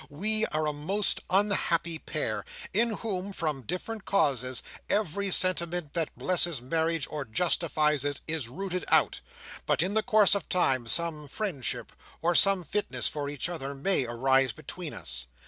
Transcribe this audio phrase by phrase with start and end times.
[0.09, 6.59] We are a most unhappy pair, in whom, from different causes, every sentiment that blesses
[6.59, 9.21] marriage, or justifies it, is rooted out;
[9.67, 14.05] but in the course of time, some friendship, or some fitness for each other, may
[14.07, 15.27] arise between us.